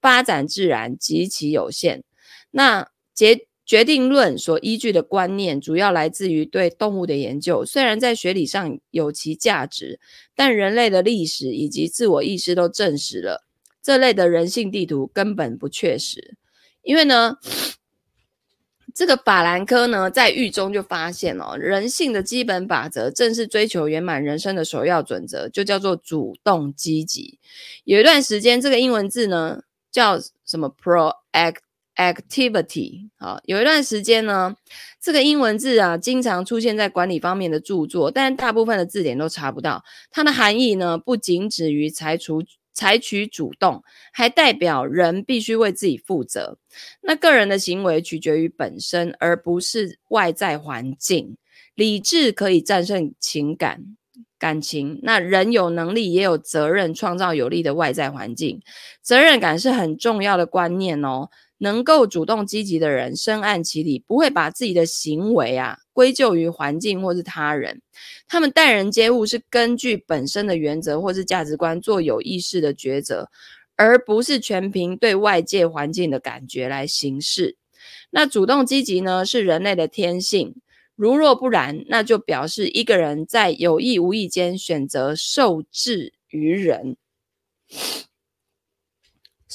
[0.00, 2.02] 发展自然极其有限。
[2.50, 3.46] 那结。
[3.66, 7.64] 决定论所依据的观念，主要来自于对动物的研究。
[7.64, 9.98] 虽然在学理上有其价值，
[10.34, 13.46] 但人类的历史以及自我意识都证实了
[13.82, 16.36] 这类的人性地图根本不确实。
[16.82, 17.38] 因为呢，
[18.94, 27.38] 这个法兰克呢在狱中就发现哦，人性的基本法则正是追求圆满人生的首要准则，就叫做主动积极。
[27.84, 31.56] 有一段时间，这个英文字呢叫什么？proact。
[31.96, 34.54] Activity 好，有一段时间呢，
[35.00, 39.84] 这个英文字啊，经常出现在管理方面的著作，但大部分的字典都查不到。
[40.10, 42.32] 它的含义呢，不仅止于采取
[42.72, 46.58] 采取主动，还代表人必须为自己负责。
[47.02, 51.36] 那个人的行为取决于本身，而不是外在环境。
[51.76, 53.96] 理智可以战胜情感
[54.38, 58.60] 感情，那人有能力也有责任创造有利的外在环境。
[59.02, 61.30] 责任感是很重要的观念哦。
[61.64, 67.80] 能够主动积极的人，深谙其理，不会把自己的行为啊归咎于环境或是他人。
[68.28, 73.30] 他们待人接物是根据本身的原则或是价值观做有意识的抉择，
[73.76, 77.56] 而不是全凭对外界环境的感觉来行事。
[78.10, 80.54] 那主动积极呢，是人类的天性。
[80.94, 86.96] 如若不然，那就表示一个人在有意无意间选择受制于人。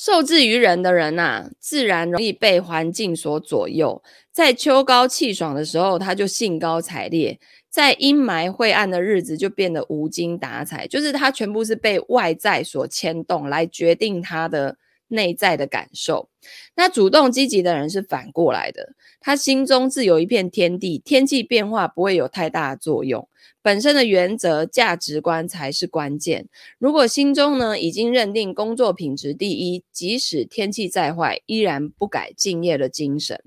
[0.01, 4.01] 受制于人的人呐、自然容易被环境所左右。
[4.31, 7.37] 在秋高气爽的时候，他就兴高采烈；
[7.69, 10.87] 在阴霾晦暗的日子，就变得无精打采。
[10.87, 14.77] 就是他全部是被外在所牵动，来决定他的
[15.09, 16.29] 内在的感受。
[16.75, 23.27] 那主动积极的人是反过来的，他心中自有一片天地，天气变化不会有太大的作用。
[23.61, 26.47] 本身的原则价值观才是关键。
[26.77, 33.43] 如果心中呢已经认定工作品质第一，即使天气再坏，依然不改敬业的精神。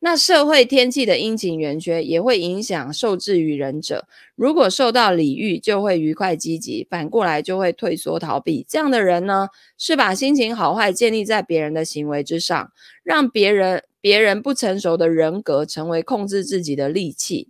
[0.00, 4.06] 那社会天气的阴晴圆缺也会影响受制于人者。
[4.34, 8.64] 如果受到礼遇，就会愉快积极；反过来就会退缩逃避。
[8.68, 9.48] 这样的人呢，
[9.78, 12.70] 是把心情好坏建立在别人的行为之上，
[13.02, 17.48] 让别人别人不成熟的人格成为控制自己的利器。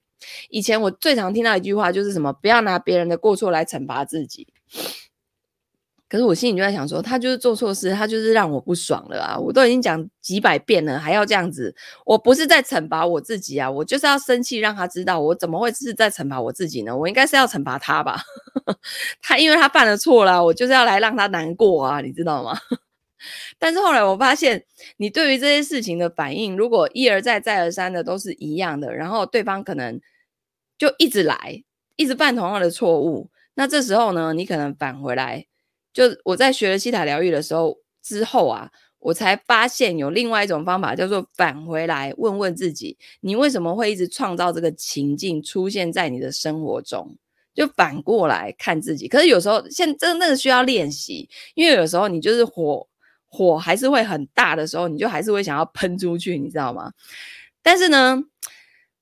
[0.48, 4.46] 以前我最常听到一句话就是什么，不要拿别人的过错来惩罚自己。
[6.08, 9.38] 可是我心里就在想说，他就是做错事，他就是让我不爽了啊！
[9.38, 11.74] 我都已经讲几百遍了，还要这样子，
[12.06, 16.96] 我不是在惩罚我自己啊，我就是要生气，让他知道我怎么会是在惩罚我自己呢？
[16.96, 18.20] 我应该是要惩罚他吧？
[19.20, 22.56] 他因为他犯了错了，我就是要来让他难过啊，你知道吗？
[23.58, 24.64] 但是后来我发现，
[24.98, 30.00] 你对于这些事情的反应，如果一而再再而三的都是一样的，然后对方可能
[30.78, 31.64] 就一直来，
[31.96, 35.46] 一直犯同样的错误，那这时候呢，你可能返回来，
[35.96, 47.16] 就我在学了西塔疗愈的时候之后啊，我才发现有另外一种方法，叫做返回来问问自己，你为什么会一直创造这个情境出现在你的生活中？
[47.54, 49.08] 就反过来看自己。
[49.08, 52.86] 可是有时候，现在真的那个需要练习，因为有时候你就是火。
[53.28, 56.92] 火还是会很大的时候，你就还是会想要喷出去，你知道吗？
[57.60, 58.16] 但是呢，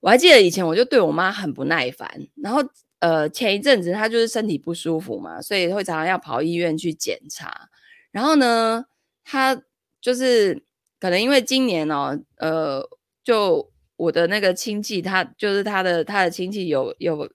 [0.00, 2.10] 我还记得以前我就对我妈很不耐烦，
[2.42, 2.60] 然后
[3.04, 7.68] 呃前一阵子他就是身体不舒服嘛，所以会常常要跑医院去检查。
[8.10, 8.86] 然后呢，
[9.24, 9.62] 他
[10.00, 10.62] 就是
[10.98, 12.88] 可能因为今年哦，呃，
[13.22, 17.30] 就我的那个亲戚，他就是他的他的亲戚有有。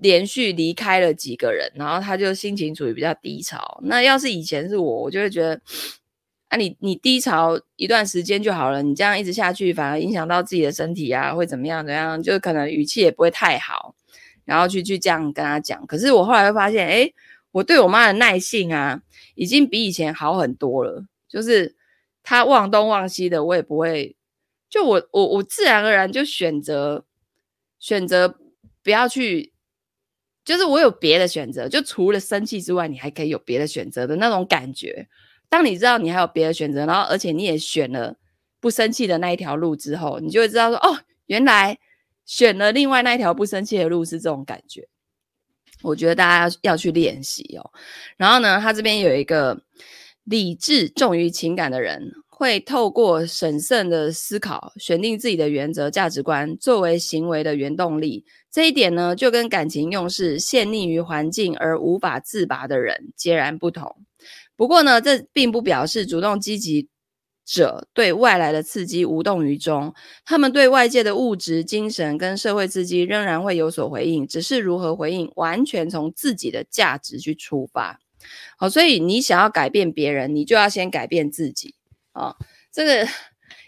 [0.00, 3.80] 连续离开了几个人，然后他就心情处于比较低潮。
[3.82, 5.60] 那要是以前是我，我就会觉得，
[6.46, 11.84] 啊你，你低潮一段时间就好了，你这样一直下去，反而影响到自己的身体啊，会怎么样？
[11.84, 12.22] 怎样？
[12.22, 13.96] 就可能语气也不会太好，
[14.48, 15.86] 然后去去这样跟他讲。
[15.86, 17.14] 可是我后来会发现，诶，
[17.52, 19.02] 我对我妈的耐性啊，
[19.34, 21.04] 已经比以前好很多了。
[21.28, 21.76] 就是
[22.22, 24.16] 她忘东忘西的，我也不会，
[24.70, 27.04] 就我我我自然而然就选择
[27.78, 28.38] 选择
[28.82, 29.52] 不要去。
[30.44, 35.06] 就是我有别的选择，就除了生气之外，你还可以有别的选择的那种感觉。
[35.50, 38.16] 当你知道你还有别的选择，然后而且你也选了
[38.58, 41.78] 不生气的那一条路之后，你就会知道说，哦，原来
[42.28, 44.86] 选了另外那一条不生气的路是这种感觉。
[45.82, 47.70] 我觉得大家要要去练习哦。
[48.18, 49.58] 然后呢，他这边有一个
[50.24, 58.26] 理智重于情感的人，会透过审慎的思考，选定自己的原则价值观作为行为的原动力。
[58.50, 64.04] 这一点呢，就跟感情用事、陷溺于环境而无法自拔的人截然不同。
[64.54, 66.88] 不过呢，这并不表示主动积极
[67.48, 69.94] 者对外来的刺激无动于衷。
[70.26, 77.98] 他们对外界的物质、精神跟社会刺激仍然会有所回应，只是如何回应，完全从自己的价值去出发。
[78.58, 81.74] 好，所以你想要改变别人，你就要先改变自己。
[82.12, 82.36] 啊，
[82.70, 83.08] 这个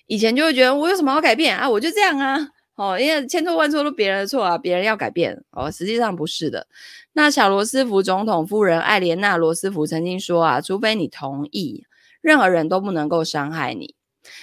[0.06, 1.70] 以前就会觉得我有什么好改变啊？
[1.70, 2.48] 我就这样啊。
[2.74, 6.66] 哦，因为千错万错都别人的错啊，别人要改变哦，实际上不是的。
[7.12, 11.84] 那小罗斯福总统夫人艾莲娜·罗斯福曾经说啊，除非你同意，
[12.20, 13.94] 任何人都不能够伤害你。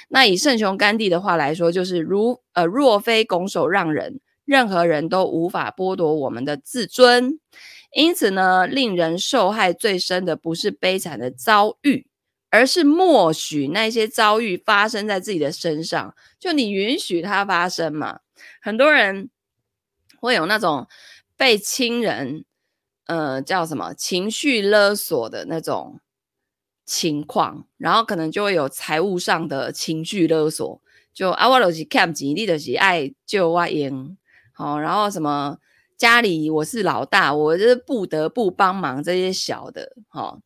[0.09, 7.39] 那以圣雄甘地的话来说，就是如呃，若非拱手让人，任何人都无法剥夺我们的自尊。
[7.93, 12.07] 因此呢，令人受害最深的不是悲惨的遭遇。
[12.49, 18.21] 而是默许那些遭遇发生在自己的身上，就你允许它发生嘛。
[18.61, 19.29] 很多人
[20.21, 20.87] 会有那种
[21.35, 22.45] 被亲人，
[23.05, 25.99] 呃，叫什么情绪勒索的那种
[26.87, 30.81] 情况，然后可能就会有财务上的情绪勒索，
[31.13, 34.17] 就啊，我就是欠钱，你就是爱救我赢，
[34.53, 35.57] 好，然后什么
[35.97, 40.39] 家里我是老大，我就是不得不帮忙这些小的，好。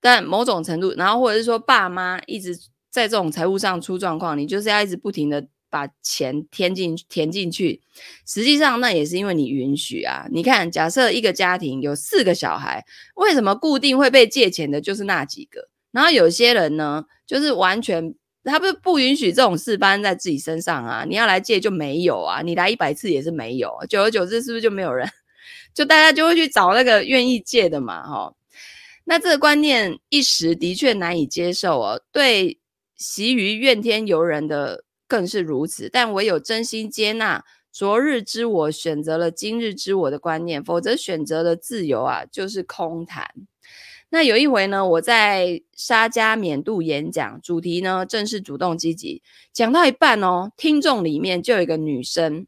[0.00, 2.56] 但某种程度，然后或者是说爸妈一直
[2.90, 7.80] 在这种财务上出状况，你就是要一直不停的把钱填进填进去。
[8.26, 10.26] 实际上那也是因为你允许啊。
[10.30, 15.70] 你看，假设一个家庭有四个小孩，为什么固定会被借钱的就是那几个？
[15.90, 18.14] 然后有些人呢，就是完全
[18.44, 21.06] 他不不允许这种事发生在自己身上啊。
[21.08, 23.72] 你要来借就没有啊，你来一百次也是没有。
[23.88, 25.08] 久而久之，是不是就没有人？
[25.72, 28.34] 就大家就会去找那个愿意借的嘛，哈。
[29.04, 32.60] 那这个观念一时的确难以接受哦，对
[32.96, 35.90] 习于怨天尤人的更是如此。
[35.92, 43.30] 但唯有真心接纳昨日之我选择了今日之我的观念，否则选择的自由啊就是空谈。
[44.08, 52.46] 那有一回呢，我在沙加缅度演讲，主题呢正是主动积极，讲到一半哦，听众里面就有一个女生，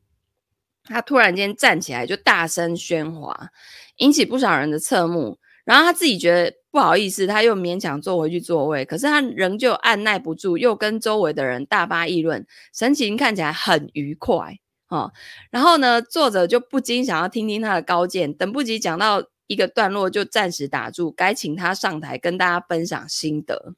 [0.85, 3.51] 她突然间站起来就大声喧哗，
[3.99, 5.37] 引起不少人的侧目。
[5.65, 14.59] 然后他自己觉得不好意思，他又勉强坐回去座位，可是他仍旧按捺不住，又跟周围的人大发议论，神情看起来很愉快
[14.89, 15.11] 哦。
[15.51, 23.75] 然后呢，作者就不禁想要听听他的高见，等不及讲到一个段落，就暂时打住，该请他上台跟大家分享心得。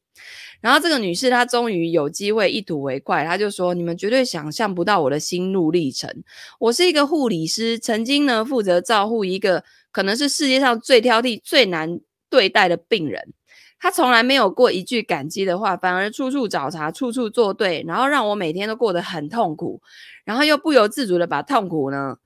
[0.60, 6.10] 然后这个女士她终于有机会一吐为快，她就说：“你们绝对想象不到我的心路历程。
[6.58, 9.62] 我是一个护理师，曾经呢负责照顾一个。”
[9.96, 13.32] 可能是世界上最挑剔、最难对待的病人，
[13.78, 19.80] 他从来没有过一句感激的话，反而处处找茬、处处作对，然后让我每天都过得很痛苦，
[20.26, 22.18] 然后又不由自主的把痛苦呢，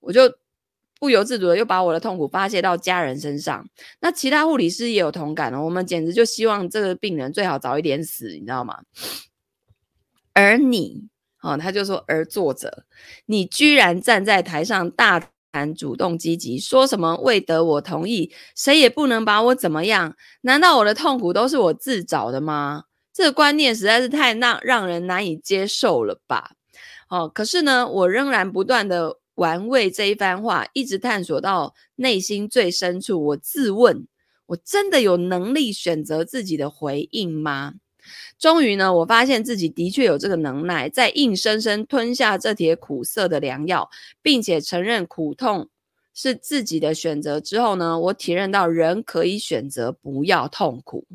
[0.00, 0.22] 我就
[0.98, 3.64] 不由自主的又把我的痛苦发泄到家人身上。
[4.00, 8.82] 那其他护理师也有同感哦，我们简直就希望这个病人最好早一点死，你知道吗？
[10.32, 11.06] 而你，
[11.42, 12.84] 哦，他就说，而作者，
[13.26, 20.16] 你居然站在台上大谈主动积极，说什么未得我同意，谁也不能把我怎么样？
[20.40, 22.82] 难道我的痛苦都是我自找的吗？
[23.12, 26.50] 这个观念实在是太让让人难以接受了吧？
[27.08, 33.24] 哦，可是呢，我仍然不断的玩味这一番话，一直探索到内心最深处。
[33.26, 34.08] 我自问，
[34.46, 37.74] 我真的有能力选择自己的回应吗？
[38.38, 43.90] 终于呢，我发现自己的确有这个能耐，在硬生生吞下这帖苦涩的良药，
[44.20, 45.68] 并且承认苦痛
[46.12, 51.06] 是自己的选择之后呢，我体认到人可以选择不要痛苦。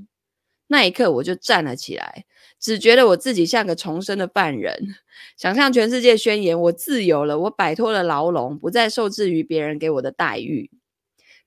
[0.67, 2.25] 那一刻，我就站了起来，
[2.59, 4.95] 只觉得我自己像个重生的犯人，
[5.35, 10.69] 想向全世界宣言：我自由了，我摆脱了牢笼，不再受制于别人给我的待遇。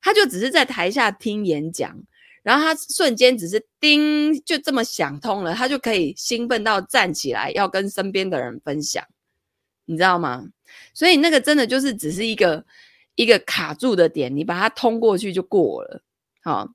[0.01, 2.03] 他就只是在台下听演讲，
[2.43, 9.05] 然后他瞬间只是叮，就这么想通了，他就可以兴奋到站起来，要跟身边的人分享，
[9.84, 10.49] 你知道吗？
[10.93, 12.64] 所以那个真的就是只是一个
[13.14, 16.03] 一个卡住的点，你把它通过去就过了，
[16.43, 16.68] 好。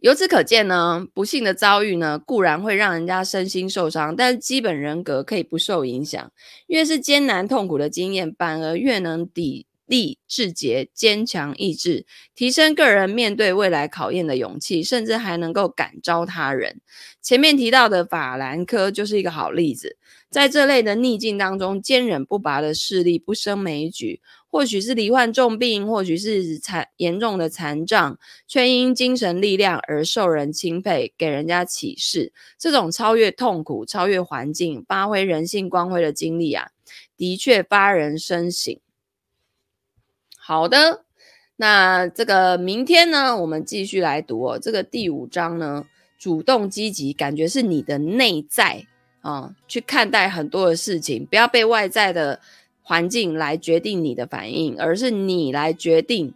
[0.00, 6.30] 由此可见呢，不幸的遭遇呢，固然会让人家身心受伤，但是基本人格可以不受影响。
[6.68, 16.80] 越是艰难痛苦的经验，反而越能抵力志节、坚强意志，提升个人面对未来考验的勇气，甚至还能够感召他人。
[17.20, 19.96] 前面提到的法兰科就是一个好例子，
[20.30, 24.20] 在这类的逆境当中，坚忍不拔的势力，不胜枚举。
[24.50, 32.32] 或许是罹患重病，或许是残严重的残障，却因精神力量而受人钦佩，给人家启示。
[32.58, 36.68] 这种超越痛苦、超越环境、发挥人性光辉的经历啊，
[37.14, 38.74] 的确发人深省。
[40.48, 41.04] 好的，
[41.56, 44.58] 那这个明天呢，我们继续来读哦。
[44.58, 45.84] 这个第五章呢，
[46.18, 48.86] 主动积极，感觉是你的内在
[49.20, 52.40] 啊，去看待很多的事情，不要被外在的。
[52.80, 56.32] 环境来决定你的反应，而是你来决定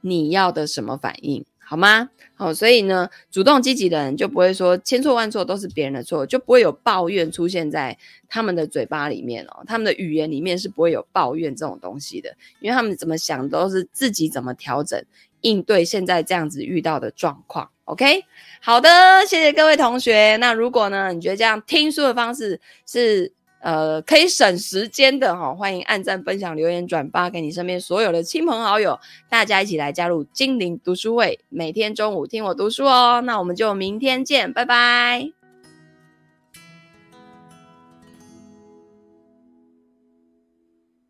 [0.00, 2.10] 你要的什么反应，好吗？
[2.34, 7.96] 好，所以呢，主动积极的人就不会说千错万错都是别人的错，就不会有抱怨出现在
[8.28, 9.64] 他们的嘴巴里面哦。
[9.66, 15.02] 他们的语言里面是不会有抱怨这种东西的，因为他们怎么想都是自己怎么调整
[15.40, 17.70] 应对现在这样子遇到的状况。
[17.84, 18.22] OK，
[18.60, 18.90] 好的，
[19.26, 20.36] 谢谢各位同学。
[20.36, 23.32] 那如果呢，你觉得这样听书的方式是？
[23.62, 28.98] 呃，可以省时间的哈，欢迎按赞、分享、留言、转发给你身边所有的亲朋好友，
[29.28, 33.20] 大家一起来加入精灵读书会，每天中午听我读书哦。
[33.22, 35.41] 那我们就明天见，拜拜。